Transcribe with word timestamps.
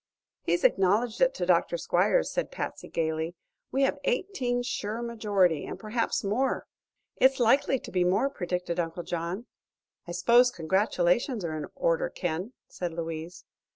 "He 0.41 0.55
acknowledged 0.55 1.21
it 1.21 1.31
to 1.35 1.45
Dr. 1.45 1.77
Squiers." 1.77 2.31
said 2.31 2.49
Patsy, 2.49 2.89
gaily. 2.89 3.35
"We 3.71 3.83
have 3.83 3.99
eighteen 4.03 4.63
sure 4.63 4.99
majority, 5.03 5.63
and 5.67 5.77
perhaps 5.77 6.23
more." 6.23 6.65
"It's 7.17 7.39
likely 7.39 7.77
to 7.77 7.91
be 7.91 8.03
more," 8.03 8.27
predicted 8.31 8.79
Uncle 8.79 9.03
John. 9.03 9.45
"I 10.07 10.13
suppose 10.13 10.49
congratulations 10.49 11.45
are 11.45 11.55
in 11.55 11.67
order, 11.75 12.09
Ken," 12.09 12.53
said 12.67 12.93
Louise. 12.93 13.45